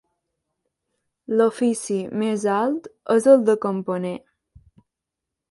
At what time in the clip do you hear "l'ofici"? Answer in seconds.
1.35-1.99